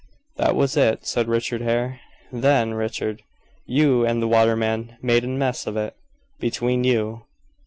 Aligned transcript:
"That 0.37 0.55
was 0.55 0.75
it," 0.77 1.05
said 1.05 1.27
Richard 1.27 1.61
Hare. 1.61 1.99
"Then, 2.31 2.73
Richard, 2.73 3.21
you 3.67 4.03
and 4.03 4.19
the 4.19 4.27
waterman 4.27 4.97
made 4.99 5.23
a 5.23 5.27
mess 5.27 5.67
of 5.67 5.77
it 5.77 5.93
between 6.39 6.83
you. 6.83 7.25